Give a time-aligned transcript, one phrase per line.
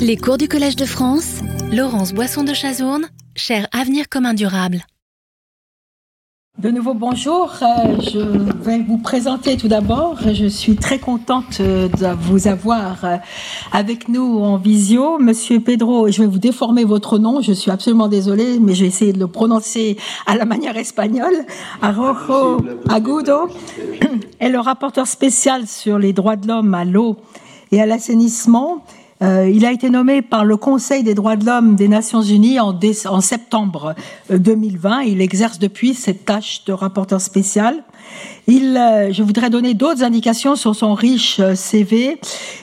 [0.00, 3.06] Les cours du Collège de France, Laurence Boisson de Chazourne,
[3.36, 4.86] cher Avenir commun durable.
[6.58, 7.52] De nouveau, bonjour.
[7.60, 8.18] Euh, je
[8.62, 10.16] vais vous présenter tout d'abord.
[10.32, 13.16] Je suis très contente euh, de vous avoir euh,
[13.72, 15.18] avec nous en visio.
[15.18, 17.42] Monsieur Pedro, je vais vous déformer votre nom.
[17.42, 21.44] Je suis absolument désolée, mais je vais essayer de le prononcer à la manière espagnole.
[21.82, 23.50] Arojo Agudo
[24.40, 27.16] est le rapporteur spécial sur les droits de l'homme à l'eau
[27.70, 28.82] et à l'assainissement
[29.22, 32.58] euh, il a été nommé par le Conseil des droits de l'homme des Nations Unies
[32.58, 33.94] en, septembre
[34.30, 35.00] 2020.
[35.00, 37.84] Euh, il exerce depuis cette tâche de rapporteur spécial.
[38.46, 42.18] Il, euh, je voudrais donner d'autres indications sur son riche CV.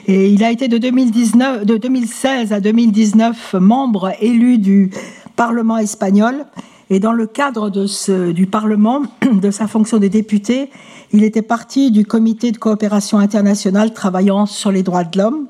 [0.08, 4.90] Il a été de, 2019, de 2016 à 2019 membre élu du
[5.36, 6.44] Parlement espagnol.
[6.90, 9.02] Et dans le cadre du Parlement,
[9.32, 10.70] de sa fonction de député,
[11.12, 15.46] il était parti du Comité de coopération internationale travaillant sur les droits de l'homme.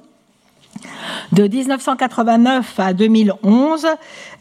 [1.32, 3.86] De 1989 à 2011,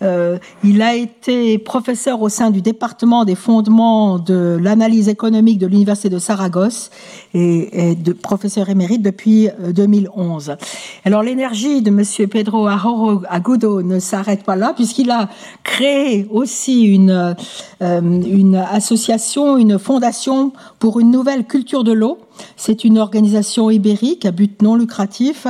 [0.01, 5.67] euh, il a été professeur au sein du département des fondements de l'analyse économique de
[5.67, 6.89] l'Université de Saragosse
[7.33, 10.51] et, professeur émérite depuis 2011.
[10.51, 10.55] Euh,
[11.03, 15.27] Alors l'énergie de Monsieur Pedro Agudo ne s'arrête pas là puisqu'il a
[15.63, 17.35] créé aussi une,
[17.81, 22.17] euh, une association, une fondation pour une nouvelle culture de l'eau
[22.55, 25.47] c'est une organisation ibérique à but non lucratif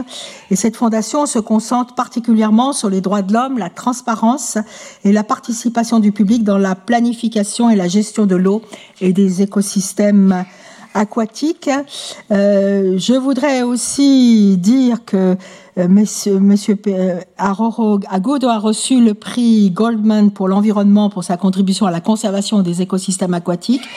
[0.51, 4.57] et cette fondation se concentre particulièrement sur les droits de l'homme, la transparence
[5.03, 8.61] et la participation du public dans la planification et la gestion de l'eau
[9.01, 10.45] et des écosystèmes
[10.93, 11.69] aquatiques.
[12.31, 15.37] Euh, je voudrais aussi dire que
[15.85, 21.91] monsieur, monsieur euh, Agodo a reçu le prix Goldman pour l'environnement pour sa contribution à
[21.91, 23.87] la conservation des écosystèmes aquatiques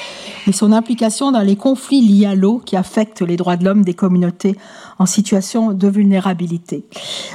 [0.47, 3.83] et son implication dans les conflits liés à l'eau qui affectent les droits de l'homme
[3.83, 4.57] des communautés
[4.99, 6.85] en situation de vulnérabilité.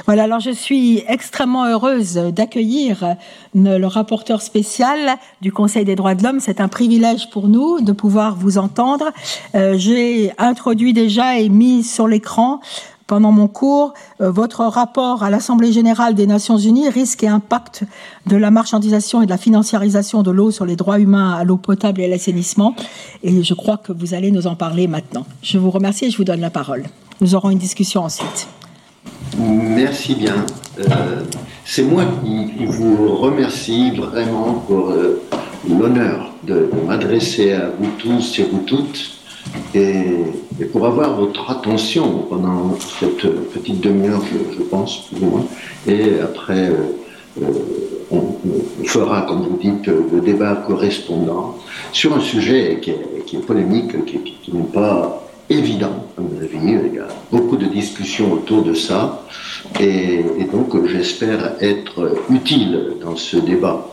[0.06, 3.16] Voilà, alors je suis extrêmement heureuse d'accueillir
[3.54, 6.38] le rapporteur spécial du Conseil des droits de l'homme.
[6.38, 9.10] C'est un privilège pour nous de pouvoir vous entendre.
[9.54, 12.60] Euh, j'ai introduit déjà et mis sur l'écran
[13.06, 17.84] pendant mon cours, euh, votre rapport à l'Assemblée générale des Nations unies, risque et impact
[18.26, 21.56] de la marchandisation et de la financiarisation de l'eau sur les droits humains à l'eau
[21.56, 22.74] potable et à l'assainissement.
[23.22, 25.26] Et je crois que vous allez nous en parler maintenant.
[25.42, 26.84] Je vous remercie et je vous donne la parole.
[27.20, 28.48] Nous aurons une discussion ensuite.
[29.38, 30.34] Merci bien.
[30.78, 31.22] Euh,
[31.64, 35.22] c'est moi qui vous remercie vraiment pour euh,
[35.68, 39.16] l'honneur de m'adresser à vous tous et vous toutes
[39.74, 44.22] et, pour avoir votre attention pendant cette petite demi-heure,
[44.56, 45.44] je, pense, plus ou moins,
[45.86, 47.46] et après, euh, euh,
[48.10, 48.36] on,
[48.84, 51.58] fera, comme vous dites, le débat correspondant
[51.92, 56.58] sur un sujet qui est, polémique, qui, n'est pas évident, à mon avis.
[56.62, 59.24] Il y a beaucoup de discussions autour de ça,
[59.80, 63.86] et, donc j'espère être utile dans ce débat.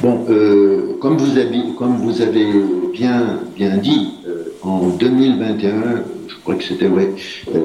[0.00, 2.46] Bon, euh, comme, vous avez,
[2.92, 4.14] bien dit,
[4.62, 5.72] en 2021,
[6.28, 7.12] je crois que c'était ouais,
[7.54, 7.60] euh,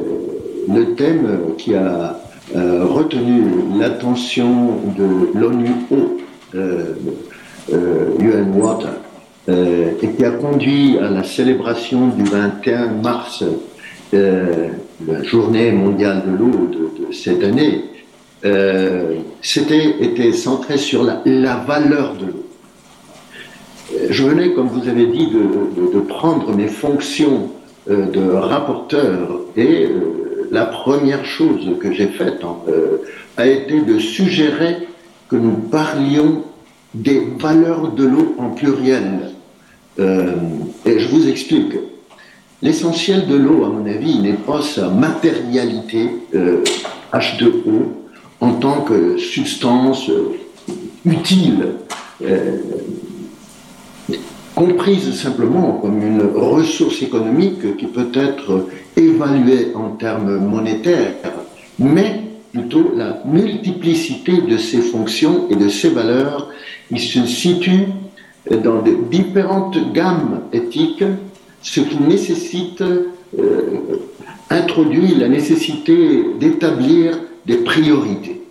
[0.74, 2.20] le thème qui a
[2.56, 3.44] euh, retenu
[3.78, 5.72] l'attention de l'ONU
[6.56, 6.96] euh,
[8.20, 8.94] UN Water,
[9.48, 13.44] et qui a conduit à la célébration du 21 mars,
[14.12, 17.84] la journée mondiale de l'eau de, cette année,
[19.42, 22.45] c'était était centré sur la valeur de l'eau
[24.10, 27.50] je venais, comme vous avez dit, de, prendre mes fonctions
[27.90, 32.98] euh, de rapporteur et euh, la première chose que j'ai faite hein, euh,
[33.38, 34.88] a été de suggérer
[35.30, 36.44] que nous parlions
[36.94, 39.32] des valeurs de l'eau en pluriel.
[39.98, 41.74] et je vous explique.
[42.62, 46.10] L'essentiel de l'eau, à mon avis, n'est pas sa matérialité
[47.12, 47.78] H2O
[48.40, 50.10] en tant que substance
[51.06, 51.74] utile
[54.56, 61.14] comprise simplement comme une ressource économique qui peut être évaluée en termes monétaires,
[61.78, 62.22] mais
[62.54, 66.50] plutôt la multiplicité de ses fonctions et de ses valeurs.
[66.88, 67.88] Qui se situent
[68.64, 71.04] dans différentes gammes éthiques,
[71.64, 73.62] ce qui nécessite, euh,
[74.52, 77.18] introduit la nécessité d'établir
[77.48, 78.45] des priorités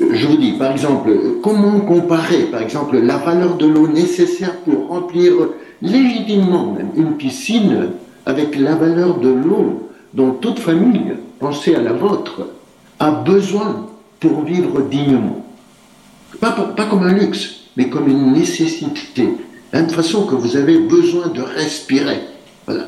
[0.00, 1.10] je vous dis, par exemple,
[1.42, 5.32] comment comparer, par exemple, la valeur de l'eau nécessaire pour remplir
[5.82, 7.90] légitimement même une piscine
[8.26, 12.46] avec la valeur de l'eau dont toute famille, pensez à la vôtre,
[13.00, 13.86] a besoin
[14.20, 15.44] pour vivre dignement.
[16.40, 16.54] Pas,
[16.88, 19.22] comme un luxe, mais comme une nécessité.
[19.22, 19.28] De
[19.72, 22.20] la même façon que vous avez besoin de respirer.
[22.66, 22.86] Voilà.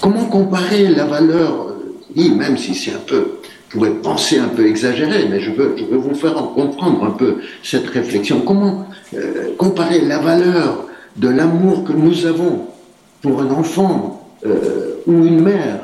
[0.00, 1.74] Comment comparer la valeur,
[2.16, 3.38] même si c'est un peu
[3.74, 7.38] pourrait penser un peu exagéré, mais je veux, je veux vous faire comprendre un peu
[7.64, 8.40] cette réflexion.
[8.46, 10.86] Comment euh, comparer la valeur
[11.16, 12.68] de l'amour que nous avons
[13.20, 15.80] pour un enfant euh, ou une mère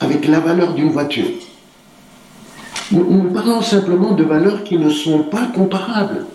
[0.00, 1.30] avec la valeur d'une voiture?
[2.90, 6.26] Nous, parlons simplement de valeurs qui ne sont pas comparables.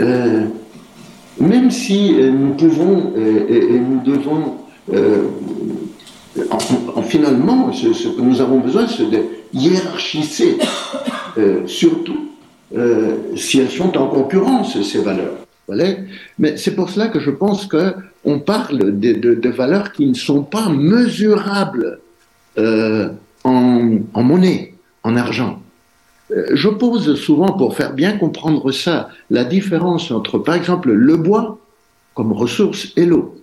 [0.00, 0.44] Euh,
[1.40, 4.56] même si nous pouvons et, nous devons
[6.50, 10.58] en, finalement, ce, que nous avons besoin, c'est de hiérarchiser,
[11.38, 12.28] euh, surtout
[12.76, 15.34] euh, si elles sont en concurrence, ces valeurs.
[16.38, 20.68] Mais c'est pour cela que je pense qu'on parle de, valeurs qui ne sont pas
[20.68, 22.00] mesurables
[22.58, 23.10] euh,
[23.44, 24.74] en, monnaie,
[25.04, 25.62] en argent.
[26.52, 31.58] Je pose souvent, pour faire bien comprendre ça, la différence entre, par exemple, le bois
[32.14, 33.39] comme ressource et l'eau.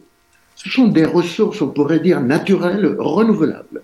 [0.57, 3.83] Ce sont des ressources, on pourrait dire, naturelles, renouvelables.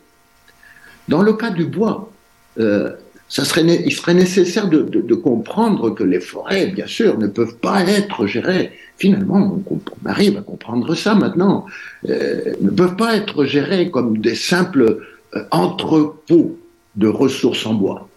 [1.08, 2.12] Dans le cas du bois,
[2.60, 2.92] euh,
[3.38, 8.72] il serait nécessaire de, comprendre que les forêts, bien sûr, ne peuvent pas être gérées.
[8.98, 11.66] Finalement, on, arrive à comprendre ça maintenant.
[12.10, 15.00] Euh, ne peuvent pas être gérées comme des simples
[15.36, 16.58] euh, entrepôts
[16.96, 18.08] de ressources en bois,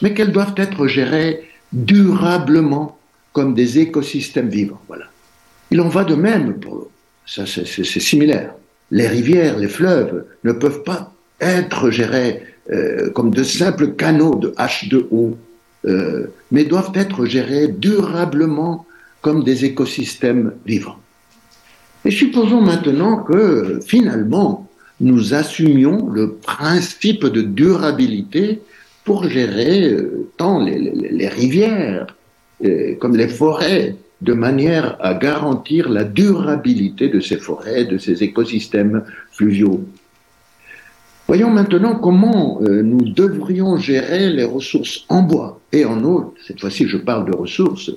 [0.00, 2.98] mais qu'elles doivent être gérées durablement
[3.32, 4.80] comme des écosystèmes vivants.
[5.70, 6.90] Il en va de même pour
[7.28, 8.54] c'est similaire.
[8.90, 12.42] Les rivières, les fleuves ne peuvent pas être gérés
[12.72, 15.34] euh, comme de simples canaux de H2O,
[15.86, 18.86] euh, mais doivent être gérés durablement
[19.20, 20.98] comme des écosystèmes vivants.
[22.04, 24.68] Et supposons maintenant que finalement
[25.00, 28.60] nous assumions le principe de durabilité
[29.04, 32.06] pour gérer euh, tant les, rivières
[32.98, 39.04] comme les forêts, de manière à garantir la durabilité de ces forêts, de ces écosystèmes
[39.30, 39.84] fluviaux.
[41.28, 46.60] Voyons maintenant comment euh, nous devrions gérer les ressources en bois et en eau, cette
[46.60, 47.90] fois-ci je parle de ressources,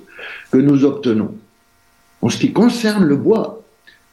[0.51, 1.33] que nous obtenons.
[2.21, 3.63] En ce qui concerne le bois,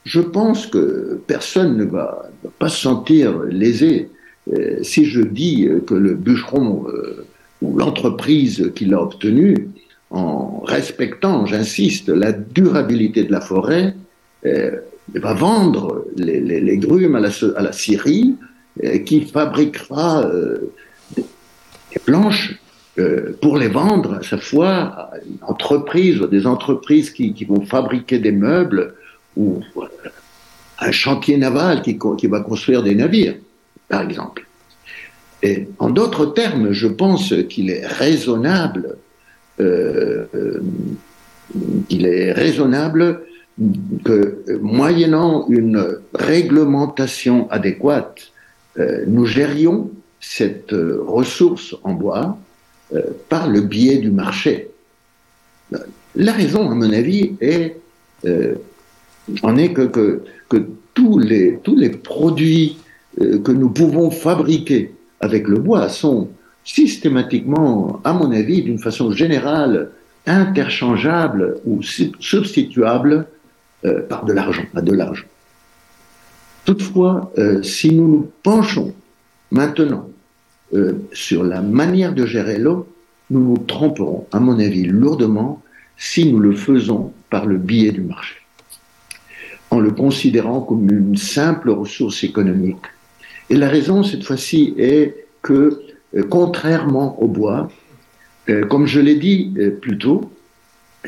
[0.05, 4.09] je pense que personne ne va, pas se sentir lésé
[4.53, 7.27] euh, si je dis que le bûcheron euh,
[7.61, 9.69] ou l'entreprise qui l'a obtenu
[10.11, 13.95] en respectant, j'insiste, la durabilité de la forêt,
[14.47, 14.79] euh,
[15.15, 18.37] va vendre les, grumes à la, à Syrie,
[18.85, 20.73] euh, qui fabriquera euh,
[21.17, 21.25] des
[22.05, 22.59] planches
[23.41, 28.33] pour les vendre à sa fois à une entreprise, des entreprises qui, vont fabriquer des
[28.33, 28.95] meubles
[29.37, 29.63] ou
[30.81, 33.37] un chantier naval qui, qui va construire des navires,
[33.89, 34.49] par exemple.
[35.45, 38.97] Et en d'autres termes, je pense qu'il est raisonnable
[41.91, 43.23] il est raisonnable
[44.05, 48.33] que, moyennant une réglementation adéquate,
[48.79, 49.91] euh, nous gérions
[50.21, 52.39] cette ressource en bois
[52.95, 54.71] euh, par le biais du marché.
[56.15, 57.77] La raison, à mon avis, est,
[59.43, 62.79] en est que, que, que, tous, les, tous les produits
[63.19, 66.29] que nous pouvons fabriquer avec le bois sont
[66.69, 69.91] systématiquement, à mon avis, d'une façon générale,
[70.27, 73.27] interchangeable ou substituable
[73.87, 75.25] euh, par de l'argent, à de l'argent.
[76.67, 78.93] Toutefois, euh, si nous nous penchons
[79.51, 80.11] maintenant
[80.75, 82.87] euh, sur la manière de gérer l'eau,
[83.31, 85.63] nous nous tromperons, à mon avis, lourdement
[85.97, 88.37] si nous le faisons par le biais du marché,
[89.71, 92.85] en le considérant comme une simple ressource économique.
[93.49, 95.88] Et la raison, cette fois-ci, est que
[96.29, 97.69] contrairement au bois,
[98.49, 100.31] euh, comme je l'ai dit euh, plus tôt,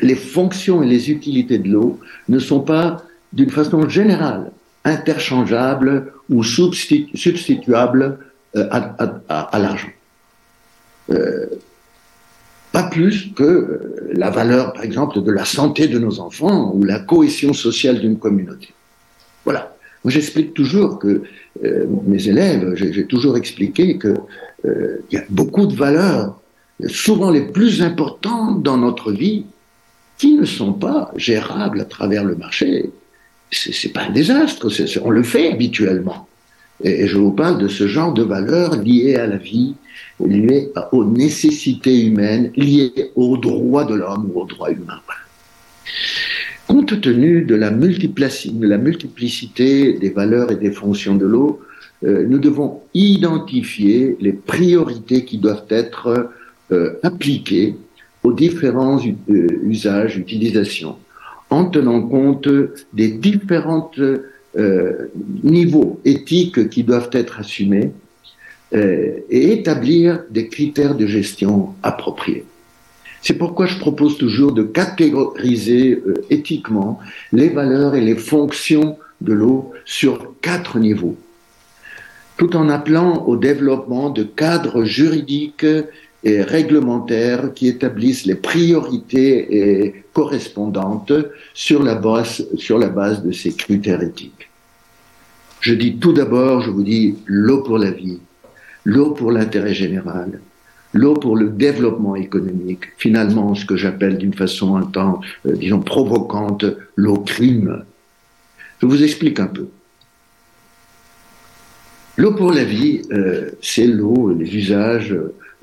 [0.01, 3.03] les fonctions et les utilités de l'eau ne sont pas
[3.33, 4.51] d'une façon générale
[4.83, 8.17] interchangeables ou substituables
[8.55, 9.91] à, l'argent.
[12.71, 16.99] pas plus que la valeur, par exemple, de la santé de nos enfants ou la
[16.99, 18.69] cohésion sociale d'une communauté.
[19.45, 19.75] Voilà.
[20.03, 21.21] Moi, j'explique toujours que
[21.61, 24.15] mes élèves, j'ai toujours expliqué que
[24.65, 26.39] euh, il y a beaucoup de valeurs,
[26.87, 29.45] souvent les plus importantes dans notre vie,
[30.17, 32.91] qui ne sont pas gérables à travers le marché.
[33.51, 34.69] C'est pas un désastre,
[35.03, 36.27] on le fait habituellement.
[36.83, 39.75] Et, je vous parle de ce genre de valeurs liées à la vie,
[40.23, 45.01] liées aux nécessités humaines, liées aux droits de l'homme ou aux droits humains.
[46.67, 51.61] Compte tenu de la, de la multiplicité des valeurs et des fonctions de l'eau,
[52.03, 56.31] euh, nous devons identifier les priorités qui doivent être
[56.71, 57.75] euh, appliquées
[58.23, 60.97] aux différents euh, usages, utilisations,
[61.49, 62.47] en tenant compte
[62.93, 63.91] des différents
[65.43, 67.91] niveaux éthiques qui doivent être assumés,
[68.73, 72.45] et établir des critères de gestion appropriés.
[73.21, 76.99] C'est pourquoi je propose toujours de catégoriser éthiquement
[77.33, 81.17] les valeurs et les fonctions de l'eau sur quatre niveaux,
[82.41, 85.67] tout en appelant au développement de cadres juridiques
[86.23, 91.13] et réglementaires qui établissent les priorités correspondantes
[91.53, 94.49] sur la base, sur la base de ces critères éthiques.
[95.59, 98.19] Je dis tout d'abord, je vous dis l'eau pour la vie,
[98.85, 100.39] l'eau pour l'intérêt général,
[100.93, 105.81] l'eau pour le développement économique, finalement ce que j'appelle d'une façon un temps, euh, disons,
[105.81, 107.85] provocante, l'eau crime.
[108.81, 109.67] Je vous explique un peu.
[112.17, 115.15] L'eau pour la vie, euh, c'est l'eau, les usages,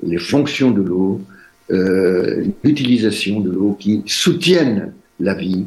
[0.03, 1.21] les fonctions de l'eau,
[1.71, 5.65] euh, l'utilisation de l'eau qui soutiennent la vie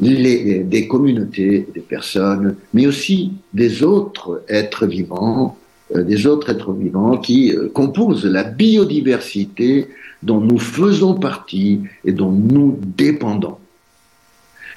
[0.00, 5.56] des communautés, des personnes, mais aussi des autres êtres vivants,
[5.94, 9.88] euh, des autres êtres vivants qui composent la biodiversité
[10.22, 13.56] dont nous faisons partie et dont nous dépendons.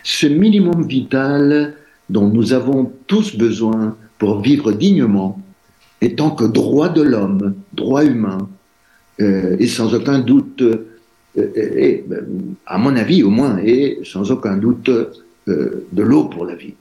[0.03, 1.75] Ce minimum vital
[2.09, 3.97] dont nous avons tous besoin
[4.33, 5.41] vivre dignement,
[6.01, 8.49] étant que droit de l'homme, droit humain,
[9.21, 12.25] euh, et sans aucun doute, euh, ben,
[12.65, 16.73] à mon avis au moins, et sans aucun doute euh, de l'eau pour la vie.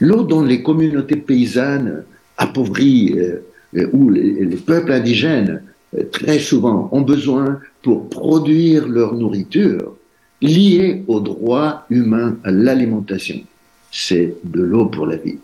[0.00, 2.04] L'eau dont les communautés paysannes
[2.36, 3.16] appauvries
[3.92, 5.62] ou les, les, peuples indigènes
[6.10, 9.94] très souvent ont besoin pour produire leur nourriture,
[10.40, 13.40] liée au droit humain à l'alimentation.
[13.92, 15.38] C'est de l'eau pour la vie.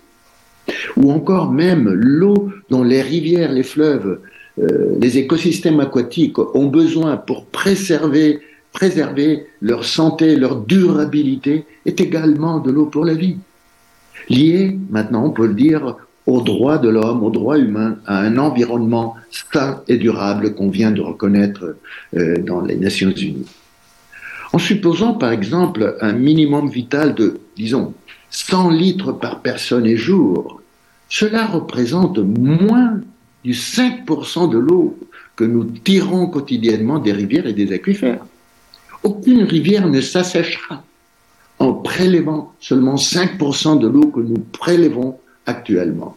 [0.97, 4.19] Ou encore même l'eau dont les rivières, les fleuves
[4.61, 8.41] euh, les écosystèmes aquatiques ont besoin pour préserver,
[8.73, 13.37] préserver leur santé, leur durabilité, est également de l'eau pour la vie.
[14.29, 15.97] Lié, maintenant on peut le dire,
[16.27, 20.91] aux droits de l'homme, aux droits humains, à un environnement sain et durable qu'on vient
[20.91, 21.77] de reconnaître
[22.17, 23.47] euh, dans les Nations Unies.
[24.53, 27.95] En supposant par exemple un minimum vital de, disons,
[28.31, 30.61] 100 litres par personne et jour,
[31.09, 33.01] cela représente moins
[33.45, 34.99] du 5% de l'eau
[35.37, 38.25] que nous tirons quotidiennement des rivières et des aquifères.
[39.03, 40.83] Aucune rivière ne s'assèchera
[41.59, 46.17] en prélevant seulement 5% de l'eau que nous prélevons actuellement.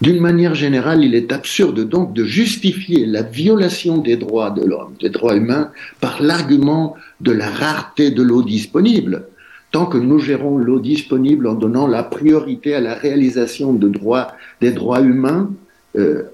[0.00, 4.94] D'une manière générale, il est absurde donc de justifier la violation des droits de l'homme,
[5.00, 9.26] des droits humains, par l'argument de la rareté de l'eau disponible,
[9.70, 15.00] tant que nous gérons l'eau disponible en donnant la priorité à la réalisation des droits
[15.00, 15.50] humains
[15.96, 16.24] euh,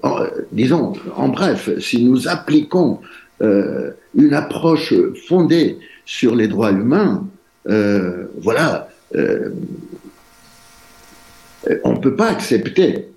[0.51, 2.99] disons, en bref, si nous appliquons
[3.41, 4.93] euh, une approche
[5.27, 7.27] fondée sur les droits humains,
[7.67, 8.89] euh, voilà,
[11.83, 13.07] on ne peut pas accepter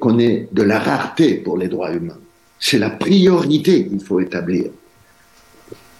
[0.00, 2.18] qu'on ait de la rareté pour les droits humains.
[2.58, 4.70] C'est la priorité qu'il faut établir.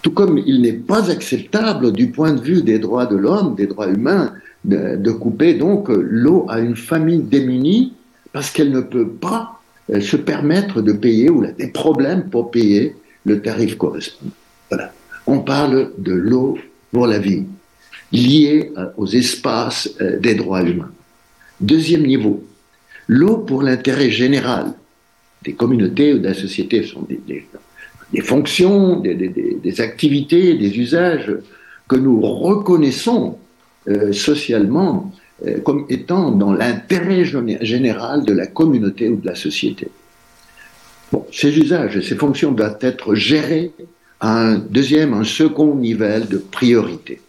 [0.07, 3.67] Tout comme il n'est pas acceptable du point de vue des droits de l'homme, des
[3.67, 4.31] droits humains,
[4.63, 7.91] de, couper donc l'eau à une famille démunie
[8.31, 9.59] parce qu'elle ne peut pas
[9.91, 12.95] euh, se permettre de payer ou a des problèmes pour payer
[13.25, 14.31] le tarif correspondant.
[14.69, 14.93] Voilà.
[15.25, 16.57] On parle de l'eau
[16.93, 17.43] pour la vie,
[18.13, 20.91] liée euh, aux espaces euh, des droits humains.
[21.59, 22.45] Deuxième niveau,
[23.09, 24.73] l'eau pour l'intérêt général
[25.43, 27.45] des communautés ou de la société sont des,
[28.21, 31.35] fonctions, des, des, activités, des usages
[31.87, 33.37] que nous reconnaissons
[34.11, 35.11] socialement
[35.45, 39.87] euh, comme étant dans l'intérêt général de la communauté ou de la société.
[41.31, 43.71] Ces usages et ces fonctions doivent être gérés
[44.19, 47.21] à un deuxième, un second niveau de priorité.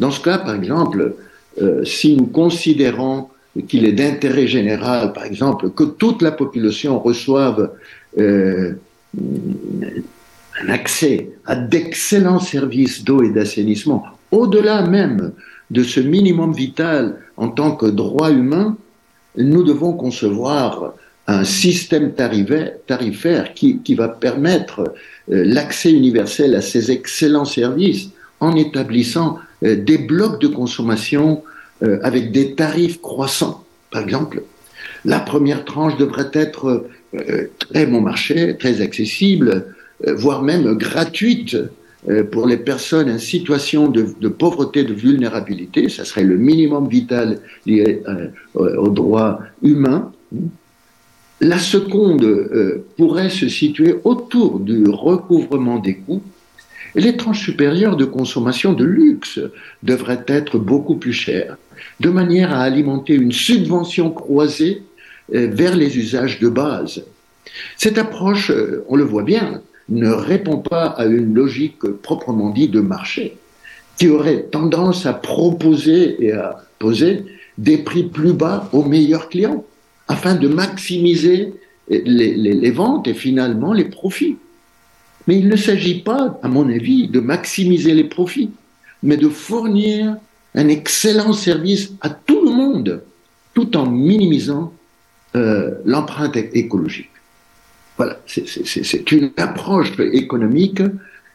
[0.00, 1.16] Dans ce cas, par exemple,
[1.60, 3.28] euh, si nous considérons
[3.68, 7.72] qu'il est d'intérêt général, par exemple, que toute la population reçoive
[8.16, 8.72] euh,
[9.16, 15.32] un accès à d'excellents services d'eau et d'assainissement, au-delà même
[15.70, 18.76] de ce minimum vital en tant que droit humain,
[19.36, 20.94] nous devons concevoir
[21.26, 24.94] un système tarifaire qui, va permettre
[25.30, 28.08] euh, l'accès universel à ces excellents services
[28.40, 31.42] en établissant euh, des blocs de consommation
[31.82, 33.64] euh, avec des tarifs croissants.
[33.90, 34.42] Par exemple,
[35.04, 36.86] la première tranche devrait être
[37.58, 39.74] très bon marché, très accessible,
[40.04, 41.56] voire même gratuite
[42.08, 46.88] euh, pour les personnes en situation de, de, pauvreté, de vulnérabilité, ça serait le minimum
[46.88, 50.12] vital lié euh, aux droits humains.
[51.40, 56.22] La seconde euh, pourrait se situer autour du recouvrement des coûts.
[56.94, 59.40] Les tranches supérieures de consommation de luxe
[59.82, 61.56] devraient être beaucoup plus chères,
[62.00, 64.82] de manière à alimenter une subvention croisée
[65.30, 67.02] vers les usages de base.
[67.76, 68.52] Cette approche,
[68.88, 73.36] on le voit bien, ne répond pas à une logique proprement dit de marché,
[73.96, 77.24] qui aurait tendance à proposer et à poser
[77.56, 79.64] des prix plus bas aux meilleurs clients,
[80.06, 81.52] afin de maximiser
[81.90, 84.36] les, ventes et finalement les profits.
[85.26, 88.50] Mais il ne s'agit pas, à mon avis, de maximiser les profits,
[89.02, 90.16] mais de fournir
[90.54, 93.02] un excellent service à tout le monde,
[93.54, 94.72] tout en minimisant
[95.38, 97.10] euh, l'empreinte écologique.
[97.96, 100.82] Voilà, c'est une approche économique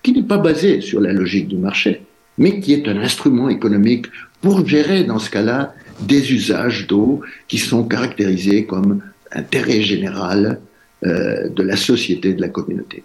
[0.02, 2.02] qui n'est pas basée sur la logique du marché,
[2.38, 4.08] mais qui est un instrument économique
[4.42, 10.60] pour gérer, dans ce cas-là, des usages d'eau qui sont caractérisés comme intérêt général
[11.06, 13.04] euh, de la société, de la communauté.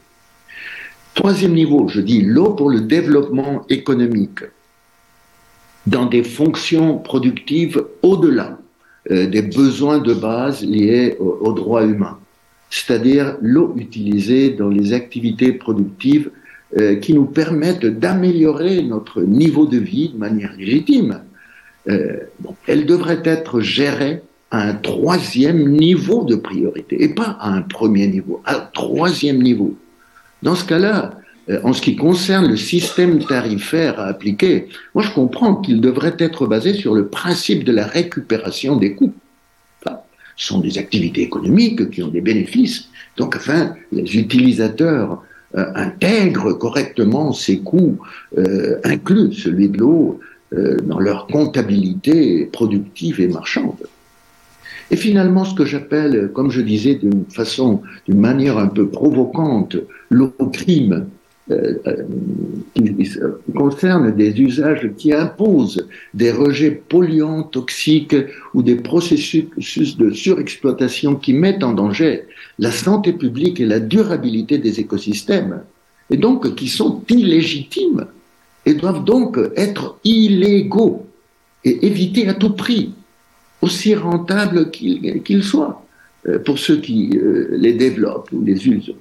[1.14, 4.40] Troisième niveau, je dis l'eau pour le développement économique
[5.86, 8.58] dans des fonctions productives au-delà
[9.10, 12.18] des besoins de base liés aux droits humains
[12.70, 16.30] c'est-à-dire l'eau utilisée dans les activités productives
[16.78, 21.22] euh, qui nous permettent d'améliorer notre niveau de vie de manière légitime.
[21.88, 22.18] Euh,
[22.66, 28.06] elle devrait être gérée à un troisième niveau de priorité, et pas à un premier
[28.06, 29.76] niveau, à un troisième niveau.
[30.42, 31.17] Dans ce cas-là, euh,
[31.62, 36.46] en ce qui concerne le système tarifaire à appliquer, moi je comprends qu'il devrait être
[36.46, 39.14] basé sur le principe de la récupération des coûts
[40.38, 42.88] sont des activités économiques qui ont des bénéfices.
[43.16, 45.22] Donc, enfin, les utilisateurs
[45.56, 47.98] euh, intègrent correctement ces coûts,
[48.38, 50.20] euh, inclus celui de l'eau,
[50.54, 53.86] euh, dans leur comptabilité productive et marchande.
[54.90, 59.76] Et finalement, ce que j'appelle, comme je disais d'une façon, d'une manière un peu provocante,
[60.08, 61.17] l'eau crime, euh, euh,
[62.74, 63.10] qui
[63.54, 68.16] concerne des usages qui imposent des rejets polluants, toxiques
[68.54, 72.24] ou des processus de surexploitation qui mettent en danger
[72.58, 75.62] la santé publique et la durabilité des écosystèmes,
[76.10, 78.06] et donc qui sont illégitimes
[78.66, 81.06] et doivent donc être illégaux
[81.64, 82.92] et évités à tout prix,
[83.62, 85.84] aussi rentables qu'ils soient,
[86.28, 87.18] euh, pour ceux qui
[87.50, 88.94] les développent ou les usent.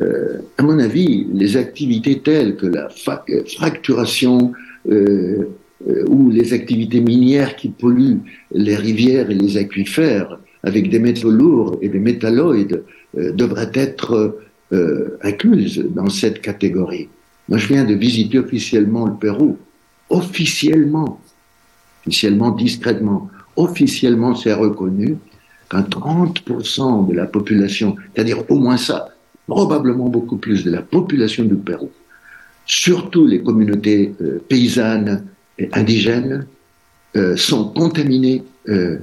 [0.00, 4.52] Euh, à mon avis, les activités telles que la fracturation
[4.90, 5.48] euh,
[5.88, 8.20] euh, ou les activités minières qui polluent
[8.52, 12.82] les rivières et les aquifères avec des métaux lourds et des métalloïdes
[13.14, 14.36] devraient être
[15.22, 17.08] incluses dans cette catégorie.
[17.48, 19.56] Moi, je viens de visiter officiellement le Pérou.
[20.10, 21.20] Officiellement,
[22.02, 25.18] officiellement, discrètement, officiellement, c'est reconnu
[25.70, 29.15] qu'un 30% de la population, c'est-à-dire au moins ça,
[29.46, 31.90] probablement beaucoup plus de la population du Pérou,
[32.66, 35.26] surtout les communautés euh, paysannes
[35.58, 36.46] et indigènes,
[37.16, 38.98] euh, sont contaminées euh,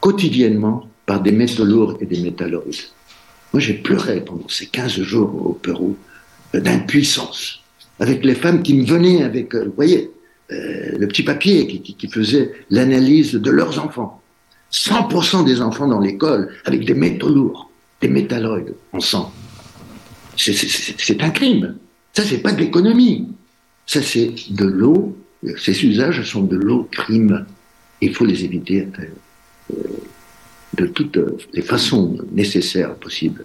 [0.00, 2.88] quotidiennement par des métaux lourds et des métalloïdes.
[3.52, 5.96] Moi, j'ai pleuré pendant ces 15 jours au Pérou
[6.52, 7.60] d'impuissance,
[7.98, 10.10] avec les femmes qui me venaient avec, vous voyez,
[10.50, 14.22] le petit papier qui, qui faisait l'analyse de leurs enfants.
[14.72, 19.32] 100% des enfants dans l'école avec des métaux lourds, des métalloïdes en sang
[20.38, 21.76] c'est un crime.
[22.12, 23.28] Ça, c'est pas de l'économie.
[23.86, 25.16] Ça, c'est de l'eau.
[25.56, 27.46] Ces usages sont de l'eau crime.
[28.00, 28.86] Il faut les éviter
[29.70, 29.74] euh,
[30.76, 31.18] de toutes
[31.52, 33.44] les façons nécessaires possibles.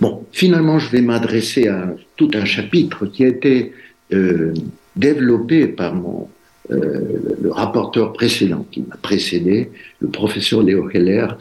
[0.00, 3.72] Bon, finalement, je vais m'adresser à tout un chapitre qui a été
[4.12, 4.54] euh,
[4.94, 6.28] développé par mon
[6.72, 7.00] euh,
[7.40, 11.38] le rapporteur précédent qui m'a précédé, le professeur Léo Heller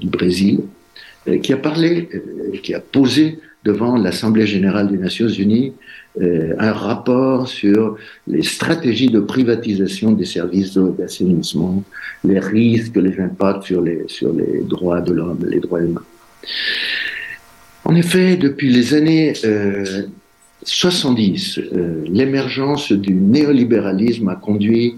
[0.00, 0.60] du Brésil,
[1.42, 2.08] qui a parlé,
[2.62, 5.72] qui a posé devant l'Assemblée générale des Nations unies
[6.20, 7.96] euh, un rapport sur
[8.28, 11.82] les stratégies de privatisation des services d'assainissement,
[12.22, 16.04] les risques, les impacts sur les, sur les droits de l'homme, les droits humains.
[17.84, 19.32] En effet, depuis les années
[20.62, 24.96] 70, euh, euh, l'émergence du néolibéralisme a conduit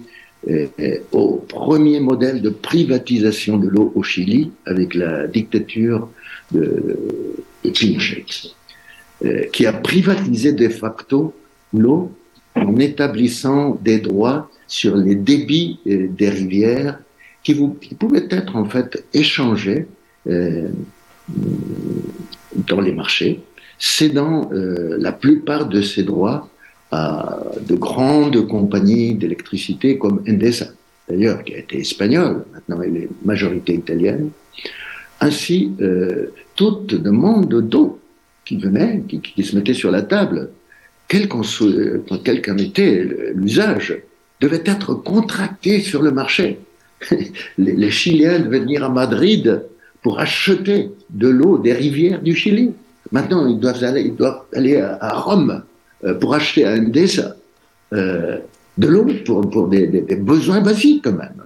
[1.10, 6.08] au premier modèle de privatisation de l'eau au Chili avec la dictature
[6.52, 6.96] de,
[7.64, 8.24] de Pinochet.
[9.24, 11.32] Euh, qui a privatisé de facto
[11.72, 12.12] l'eau
[12.54, 16.98] en établissant des droits sur les débits euh, des rivières
[17.42, 17.54] qui,
[17.98, 19.86] pouvaient être en fait échangés
[20.26, 20.68] euh,
[22.68, 23.40] dans les marchés,
[23.78, 26.48] cédant la plupart de ces droits
[26.90, 30.66] à de grandes compagnies d'électricité comme Endesa,
[31.08, 34.30] d'ailleurs, qui a été espagnole, maintenant elle est majorité italienne.
[35.20, 35.72] Ainsi,
[36.54, 37.98] toute demande d'eau
[38.46, 40.50] qui venaient, qui, se mettaient sur la table,
[41.08, 41.42] quel qu'en
[42.56, 43.98] était l'usage,
[44.40, 46.58] devait être contracté sur le marché.
[47.58, 49.62] Les, Chiliens devaient venir à Madrid
[50.02, 52.72] pour acheter de l'eau des rivières du Chili.
[53.12, 55.62] Maintenant, ils doivent aller, ils doivent aller à, Rome
[56.04, 57.36] euh, pour acheter à Endesa
[57.92, 58.38] euh,
[58.78, 61.42] de l'eau pour, des, besoins basiques quand même.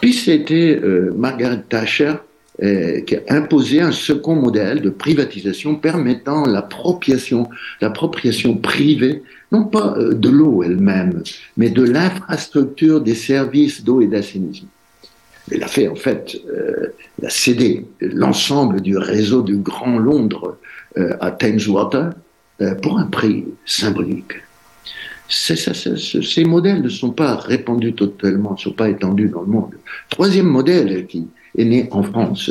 [0.00, 2.14] Puis c'était euh, Margaret Thatcher
[2.60, 7.48] qui a imposé un second modèle de privatisation permettant l'appropriation,
[7.80, 11.22] l'appropriation privée, non pas euh, de l'eau elle-même,
[11.56, 14.68] mais de l'infrastructure des services d'eau et d'assainissement.
[15.50, 16.88] Elle a fait en fait, euh,
[17.28, 20.58] cédé l'ensemble du réseau du Grand Londres
[20.98, 22.10] euh, à Thames Water
[22.60, 24.34] euh, pour un prix symbolique.
[25.28, 29.72] Ces modèles ne sont pas répandus totalement, ne sont pas étendus dans le monde.
[30.08, 32.50] Troisième modèle qui est né en France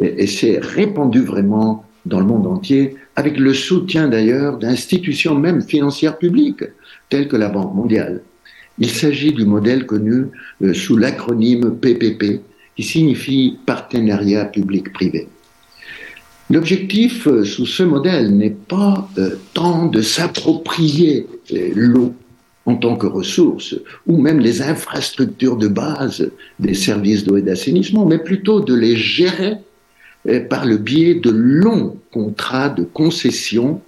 [0.00, 5.62] et, et s'est répandu vraiment dans le monde entier, avec le soutien d'ailleurs d'institutions même
[5.62, 6.64] financières publiques,
[7.08, 8.22] telles que la Banque mondiale.
[8.78, 10.26] Il s'agit du modèle connu
[10.62, 12.40] euh, sous l'acronyme PPP,
[12.74, 15.28] qui signifie partenariat public-privé.
[16.50, 22.14] L'objectif euh, sous ce modèle n'est pas euh, tant de s'approprier l'eau
[22.66, 23.74] en tant que ressource,
[24.06, 28.96] ou même les infrastructures de base des services d'eau et d'assainissement, mais plutôt de les
[28.96, 29.56] gérer
[30.28, 33.80] euh, par le biais de longs contrats de concession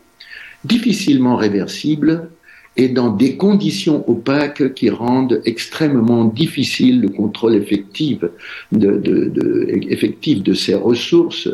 [0.64, 2.29] difficilement réversibles
[2.77, 8.25] et dans des conditions opaques qui rendent extrêmement difficile le contrôle effectif
[8.73, 11.49] de, ces ressources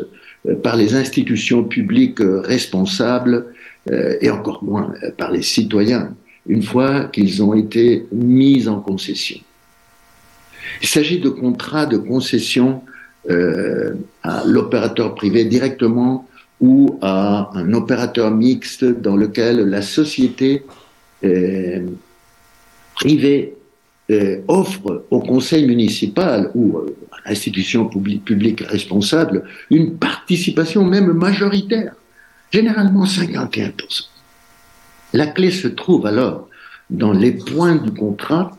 [0.47, 6.13] euh, par les institutions publiques responsables euh, et encore moins par les citoyens
[6.47, 9.39] une fois qu'ils ont été mis en concession.
[10.81, 12.81] Il s'agit de contrats de concession
[13.29, 16.27] euh, à l'opérateur privé directement
[16.59, 20.63] ou à un opérateur mixte dans lequel la société
[21.23, 21.81] euh,
[22.95, 23.55] privée
[24.09, 26.79] euh, offre au conseil municipal ou
[27.11, 31.93] à l'institution publique responsable une participation même majoritaire,
[32.51, 34.07] généralement 51%.
[35.13, 36.47] La clé se trouve alors
[36.89, 38.51] dans les points du contrat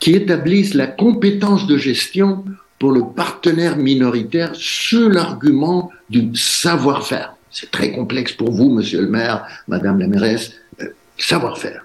[0.00, 2.44] qui établissent la compétence de gestion
[2.78, 7.34] pour le partenaire minoritaire sur l'argument du savoir-faire.
[7.50, 10.86] C'est très complexe pour vous, monsieur le maire, madame la mairesse, euh,
[11.18, 11.84] savoir-faire.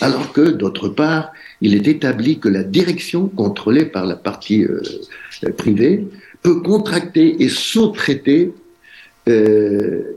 [0.00, 4.82] Alors que, d'autre part, il est établi que la direction, contrôlée par la partie euh,
[5.56, 6.06] privée,
[6.42, 8.52] peut contracter et sous-traiter
[9.28, 10.15] euh,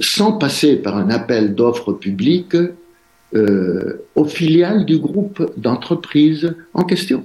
[0.00, 2.56] sans passer par un appel d'offres publiques
[3.34, 7.24] euh, aux filiales du groupe d'entreprises en question.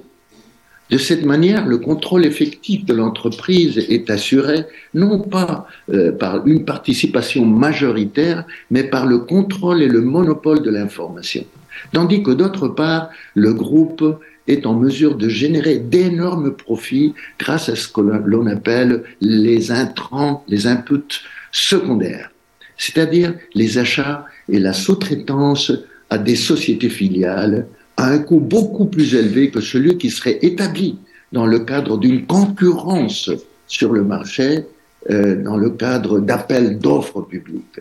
[0.90, 6.64] De cette manière, le contrôle effectif de l'entreprise est assuré non pas euh, par une
[6.64, 11.44] participation majoritaire, mais par le contrôle et le monopole de l'information.
[11.92, 17.76] Tandis que d'autre part, le groupe est en mesure de générer d'énormes profits grâce à
[17.76, 22.30] ce que l'on appelle les intrants, les inputs secondaires,
[22.76, 25.72] c'est-à-dire les achats et la sous-traitance
[26.08, 30.98] à des sociétés filiales à un coût beaucoup plus élevé que celui qui serait établi
[31.32, 33.30] dans le cadre d'une concurrence
[33.66, 34.64] sur le marché,
[35.10, 37.80] euh, dans le cadre d'appels d'offres publiques.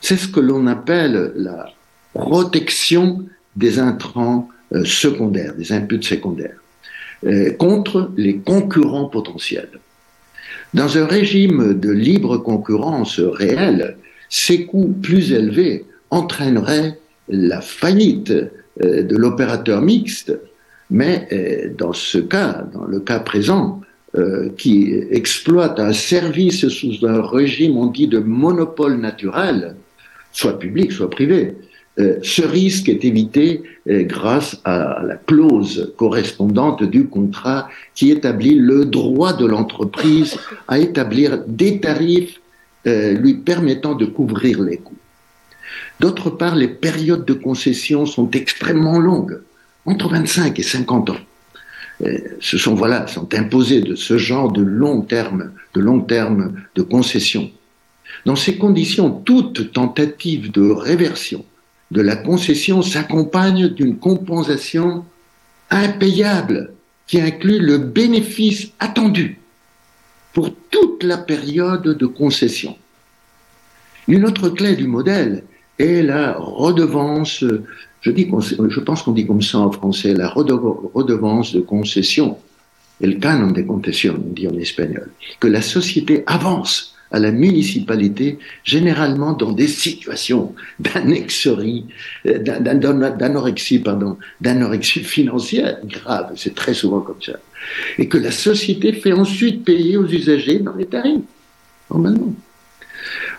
[0.00, 1.72] C'est ce que l'on appelle la
[2.14, 6.60] protection des intrants euh, secondaires, des inputs secondaires,
[7.24, 9.80] euh, contre les concurrents potentiels.
[10.76, 13.96] Dans un régime de libre concurrence réelle,
[14.28, 16.98] ces coûts plus élevés entraîneraient
[17.30, 18.30] la faillite
[18.82, 20.38] euh, de l'opérateur mixte,
[20.90, 23.80] mais euh, dans ce cas, dans le cas présent,
[24.18, 29.76] euh, qui exploite un service sous un régime, on dit, de monopole naturel,
[30.30, 31.54] soit public, soit privé,
[31.98, 39.32] ce risque est évité grâce à la clause correspondante du contrat qui établit le droit
[39.32, 40.36] de l'entreprise
[40.68, 42.40] à établir des tarifs
[42.84, 44.94] lui permettant de couvrir les coûts.
[45.98, 49.40] D'autre part, les périodes de concession sont extrêmement longues,
[49.86, 51.16] entre 25 et 50 ans.
[52.40, 56.82] Ce sont voilà, sont imposés de ce genre de long terme, de long terme de
[56.82, 57.50] concession.
[58.26, 61.44] Dans ces conditions, toute tentative de réversion
[61.90, 65.04] de la concession s'accompagne d'une compensation
[65.70, 66.72] impayable
[67.06, 69.38] qui inclut le bénéfice attendu
[70.32, 72.76] pour toute la période de concession.
[74.08, 75.44] Une autre clé du modèle
[75.78, 77.44] et la redevance,
[78.00, 82.38] je, pense qu'on dit comme ça en français, la redevance de concession,
[83.00, 87.30] et le canon de concession, on dit en espagnol, que la société avance à la
[87.30, 90.54] municipalité, généralement dans des situations
[90.96, 97.38] euh, d'anorexie, pardon, d'anorexie financière grave, c'est très souvent comme ça,
[97.98, 101.22] et que la société fait ensuite payer aux usagers dans les tarifs,
[101.90, 102.34] normalement.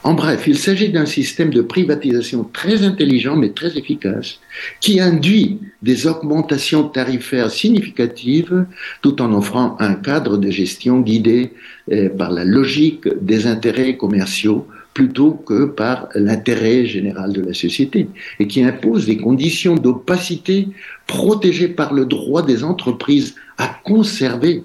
[0.04, 4.40] En bref, il s'agit d'un système de privatisation très intelligent mais très efficace
[4.80, 8.66] qui induit des augmentations tarifaires significatives
[9.02, 11.54] tout en offrant un cadre de gestion guidé
[11.90, 18.08] eh, par la logique des intérêts commerciaux plutôt que par l'intérêt général de la société
[18.40, 20.70] et qui impose des conditions d'opacité
[21.06, 24.64] protégées par le droit des entreprises à conserver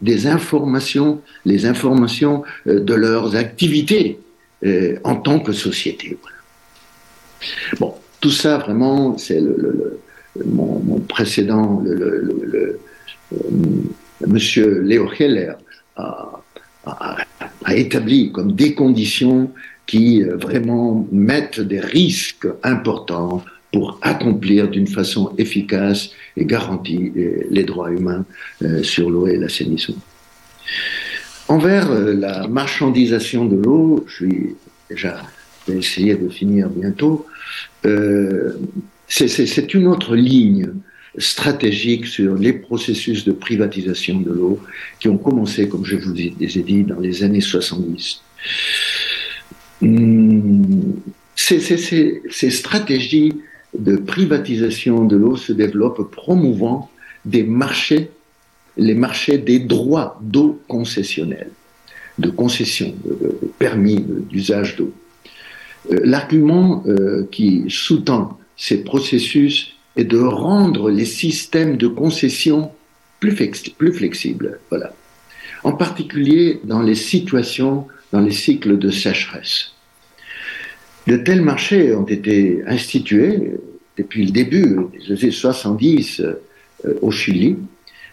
[0.00, 4.18] des informations, les informations euh, de leurs activités
[4.64, 6.16] euh, en tant que société.
[7.78, 9.42] Bon, tout ça, vraiment, c'est
[10.46, 12.78] mon, précédent, le,
[13.32, 13.38] euh,
[14.26, 15.54] Monsieur Léo Heller
[15.96, 16.40] a,
[17.70, 19.50] établi comme des conditions
[19.86, 27.12] qui euh, vraiment mettent des risques importants pour accomplir d'une façon efficace et garantie
[27.50, 28.24] les droits humains
[28.82, 29.96] sur l'eau et l'assainissement.
[31.48, 34.54] Envers euh, la marchandisation de l'eau, je vais
[34.88, 35.22] déjà
[35.68, 37.26] essayer de finir bientôt,
[37.86, 38.58] euh,
[39.08, 40.72] c'est une autre ligne
[41.18, 44.60] stratégique sur les processus de privatisation de l'eau
[44.98, 48.22] qui ont commencé, comme je vous ai dit, dans les années 70.
[49.82, 50.94] Hum,
[51.36, 53.32] ces stratégies
[53.78, 56.90] de privatisation de l'eau se développent promouvant
[57.24, 58.10] des marchés
[58.76, 61.50] les marchés des droits d'eau concessionnels,
[62.18, 64.92] de concession, de, permis d'usage d'eau.
[65.90, 72.70] Euh, l'argument euh, qui sous-tend ces processus est de rendre les systèmes de concession
[73.20, 74.58] plus, flexibles.
[75.62, 79.72] En particulier dans les situations, dans les cycles de sécheresse.
[81.06, 83.52] De tels marchés ont été institués
[83.96, 86.34] depuis le début des années 70 euh,
[87.00, 87.56] au Chili,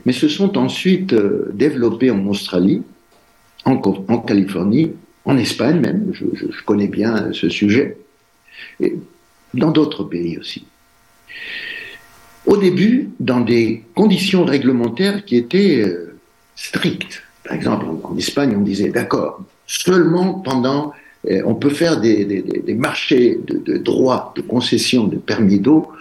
[0.06, 2.84] mais se sont ensuite euh, développés en Australie,
[3.66, 4.92] en, Californie,
[5.26, 6.26] en Espagne même, je,
[6.66, 7.98] connais bien ce sujet,
[8.80, 8.96] et
[9.54, 10.66] dans d'autres pays aussi.
[12.48, 16.18] Au début, dans des conditions réglementaires qui étaient euh,
[16.56, 17.22] strictes.
[17.44, 20.94] Par exemple, en, Espagne, on disait, d'accord, seulement pendant,
[21.30, 25.92] euh, on peut faire des, marchés de, droits, de concession, de permis d'eau,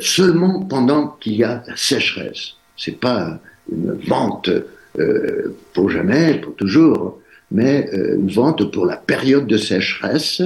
[0.00, 2.54] seulement pendant qu'il y a la sécheresse.
[2.76, 3.38] C'est pas
[3.70, 4.50] une vente
[4.98, 7.18] euh, pour jamais, pour toujours,
[7.50, 10.42] mais euh, une vente pour la période de sécheresse.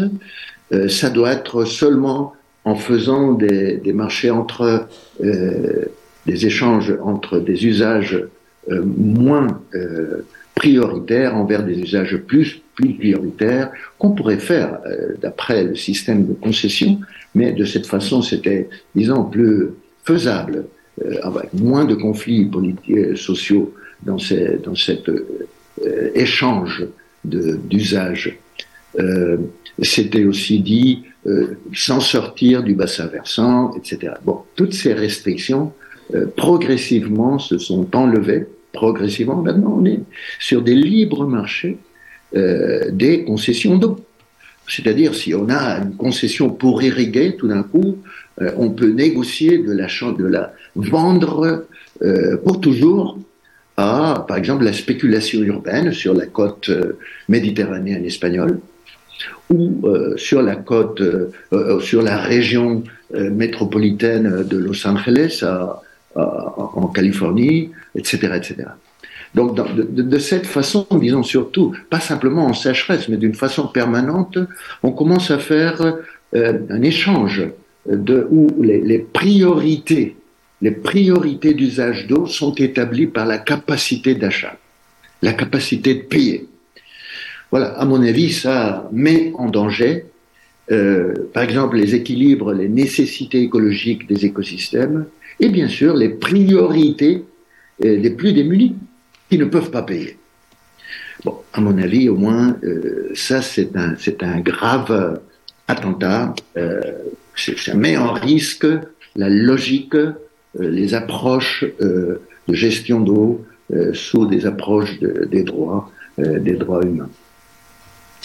[0.73, 2.35] Euh, ça doit être seulement
[2.65, 4.89] en faisant des, marchés entre
[5.21, 8.25] des échanges entre des usages
[8.69, 9.63] moins
[10.57, 14.81] prioritaires envers des usages plus, plus prioritaires qu'on pourrait faire
[15.23, 16.99] d'après le système de concession,
[17.37, 19.69] mais de cette façon c'était, disons, plus
[20.03, 20.65] faisable.
[21.05, 26.87] Euh, avec moins de conflits politiques, euh, sociaux dans, ces, dans cet euh, échange
[27.23, 28.39] d'usage.
[29.83, 31.03] C'était aussi dit
[31.75, 34.13] sans sortir du bassin versant, etc.
[34.25, 35.73] Bon, toutes ces restrictions
[36.37, 38.47] progressivement se sont enlevées.
[38.73, 40.01] Progressivement, maintenant, on est
[40.39, 41.79] sur des libres marchés
[42.33, 43.97] des concessions d'eau.
[44.69, 47.99] C'est-à-dire, si on a une concession pour irriguer, tout d'un coup,
[48.39, 51.67] on peut négocier de la, vendre
[52.03, 53.19] euh, pour toujours
[53.77, 56.99] à, par exemple, la spéculation urbaine sur la côte euh,
[57.29, 58.61] méditerranéenne espagnole
[59.51, 61.03] ou euh, sur la côte,
[61.81, 65.45] sur la région métropolitaine de Los Angeles
[66.17, 68.65] en Californie, etc., etc.
[69.37, 74.39] Donc, de, cette façon, disons surtout, pas simplement en sécheresse, mais d'une façon permanente,
[74.83, 75.95] on commence à faire
[76.35, 77.45] un échange
[77.87, 80.17] où les, les priorités
[80.63, 84.59] les priorités d'usage d'eau sont établies par la capacité d'achat,
[85.23, 86.49] la capacité de payer.
[87.51, 90.07] Voilà, à mon avis, ça met en danger,
[90.73, 95.07] euh, par exemple, les équilibres, les nécessités écologiques des écosystèmes,
[95.39, 97.25] et bien sûr les priorités
[97.85, 98.75] euh, des plus démunis
[99.29, 100.19] qui ne peuvent pas payer.
[101.25, 105.21] Bon, à mon avis, au moins, euh, ça c'est un, c'est un grave
[105.67, 106.35] attentat.
[107.35, 108.67] ça met en risque
[109.17, 109.97] la logique
[110.61, 116.83] euh, les approches euh, de gestion d'eau euh, sous des approches des droits, des droits
[116.83, 117.11] humains.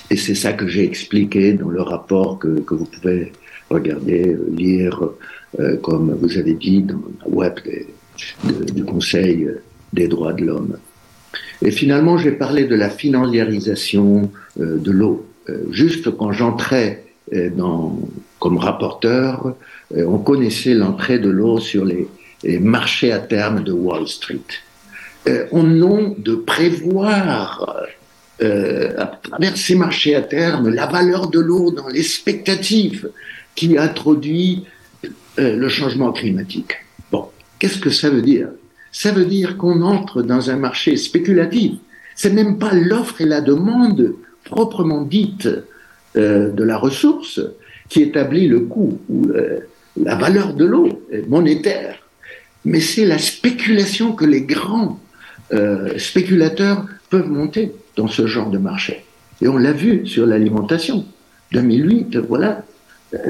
[0.10, 3.34] Et c'est ça que j'ai expliqué dans le rapport que, que vous pouvez
[3.70, 5.02] regarder, lire,
[5.82, 7.54] comme vous avez dit, dans la web
[8.74, 9.50] du Conseil
[9.92, 10.78] des droits de l'homme.
[11.62, 15.26] Et finalement, j'ai parlé de la financiarisation de l'eau.
[15.70, 17.04] juste quand j'entrais
[17.56, 18.00] dans,
[18.40, 19.56] comme rapporteur,
[19.96, 22.08] on connaissait l'entrée de l'eau sur les,
[22.44, 24.50] les, marchés à terme de Wall Street.
[25.52, 27.88] au nom de prévoir
[28.42, 33.12] euh, à travers ces marchés à terme, la valeur de l'eau dans l'expectative
[33.54, 34.66] qui introduit
[35.38, 36.74] euh, le changement climatique.
[37.12, 37.28] Bon,
[37.60, 38.48] qu'est-ce que ça veut dire?
[38.92, 41.74] Ça veut dire qu'on entre dans un marché spéculatif.
[42.16, 45.50] C'est même pas l'offre et la demande proprement dite
[46.18, 47.40] euh, de la ressource
[47.90, 49.28] qui établit le coût ou
[50.02, 50.88] la valeur de l'eau
[51.28, 51.98] monétaire,
[52.64, 54.98] mais c'est la spéculation que les grands
[55.98, 59.04] spéculateurs peuvent monter dans ce genre de marché.
[59.42, 61.06] Et on l'a vu sur l'alimentation.
[61.52, 62.64] 2008, voilà.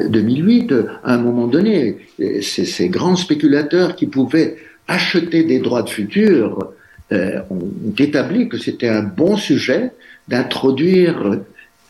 [0.10, 1.98] 2008, euh, à un moment donné,
[2.42, 4.58] ces, grands spéculateurs qui pouvaient
[4.92, 6.74] acheter des droits de futur
[7.12, 9.92] euh, ont, établi que c'était un bon sujet
[10.28, 11.40] d'introduire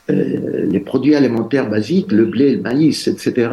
[0.09, 3.49] euh, les produits alimentaires basiques, le blé, le maïs, etc.,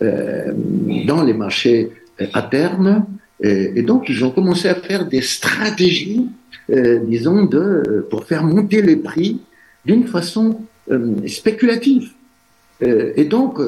[0.00, 1.92] dans les marchés
[2.32, 3.06] à terme.
[3.40, 6.26] et donc, ils ont commencé à faire des stratégies
[6.70, 9.40] euh, disons, de, pour faire monter les prix
[9.84, 12.10] d'une façon euh, spéculative.
[12.82, 13.58] Euh, et donc,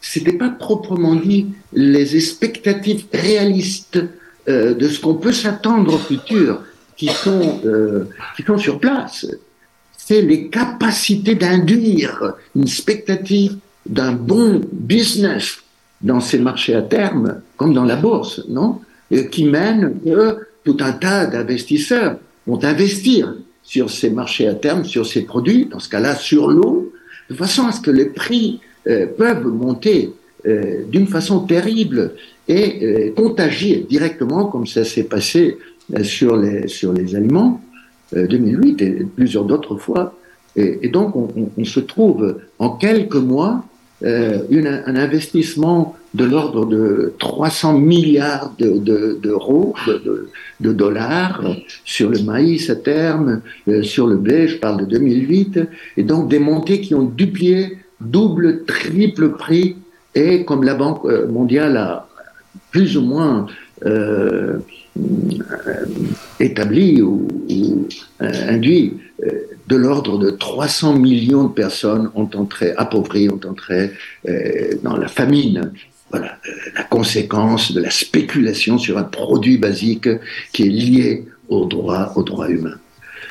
[0.00, 4.00] c'était pas proprement dit les expectatives réalistes
[4.46, 6.62] de ce qu'on peut s'attendre au futur
[6.96, 7.60] qui sont,
[8.36, 9.26] qui sont sur place.
[9.96, 15.58] C'est les capacités d'induire une expectative d'un bon business
[16.00, 18.80] dans ces marchés à terme, comme dans la bourse, non?
[19.30, 19.94] Qui mène
[20.64, 25.78] tout un tas d'investisseurs vont investir sur ces marchés à terme, sur ces produits, dans
[25.78, 26.92] ce cas-là sur l'eau,
[27.28, 30.12] de façon à ce que les prix euh, peuvent monter
[30.46, 32.14] euh, d'une façon terrible
[32.48, 35.58] et euh, contagier directement, comme ça s'est passé
[36.02, 37.60] sur, les, sur les aliments,
[38.14, 40.14] 2008 et plusieurs d'autres fois.
[40.56, 43.64] Et, donc on, on, se trouve en quelques mois
[44.02, 50.28] une, un investissement de l'ordre de 300 milliards d'euros, de,
[50.60, 51.42] de, dollars
[51.84, 55.60] sur le maïs à terme, euh, sur le blé, je parle de 2008,
[55.96, 59.76] et donc des montées qui ont duplié, double, triple prix,
[60.14, 62.08] et comme la Banque euh, mondiale a
[62.70, 63.46] plus ou moins
[63.84, 64.58] euh,
[66.38, 67.28] établi ou,
[68.20, 68.94] induit,
[69.68, 73.92] de l'ordre de 300 millions de personnes ont entré, appauvries, ont entré
[74.82, 75.70] dans la famine
[76.10, 80.08] voilà, euh, la conséquence de la spéculation sur un produit basique
[80.52, 82.74] qui est lié au droit, au droit humain.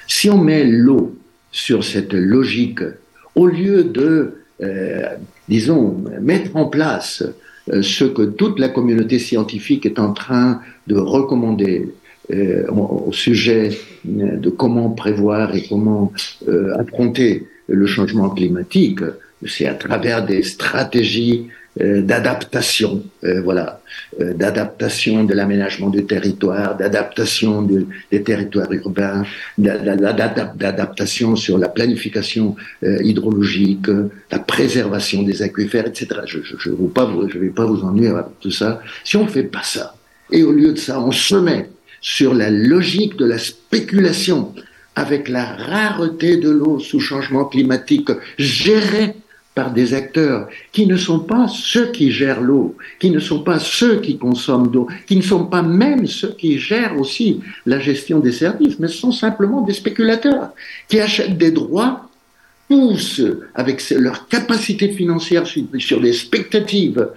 [0.08, 1.16] Si on met l'eau
[1.52, 2.82] sur cette logique,
[3.36, 4.39] au lieu de, euh,
[5.48, 7.24] disons, mettre en place
[7.72, 11.94] euh, ce que toute la communauté scientifique est en train de recommander
[12.70, 13.72] au sujet
[14.06, 16.14] de comment prévoir et comment
[16.78, 19.00] affronter le changement climatique,
[19.46, 23.82] c'est à travers des stratégies euh, d'adaptation, euh, voilà,
[24.20, 29.24] euh, d'adaptation de l'aménagement du territoire, d'adaptation des territoires urbains,
[29.58, 33.88] d'adaptation sur la planification hydrologique,
[34.32, 36.08] la préservation des aquifères, etc.
[36.26, 36.40] Je
[36.70, 38.82] ne vais pas vous ennuyer avec tout ça.
[39.04, 39.96] Si on ne fait pas ça,
[40.32, 41.70] et au lieu de ça, on se met
[42.02, 44.54] sur la logique de la spéculation
[44.96, 49.16] avec la rareté de l'eau sous changement climatique gérée
[49.60, 53.60] par des acteurs qui ne sont pas ceux qui gèrent l'eau, qui ne sont pas
[53.60, 58.20] ceux qui consomment d'eau, qui ne sont pas même ceux qui gèrent aussi la gestion
[58.20, 60.52] des services, mais ce sont simplement des spéculateurs
[60.88, 62.08] qui achètent des droits,
[62.70, 67.10] poussent avec leur capacité financière sur, des expectatives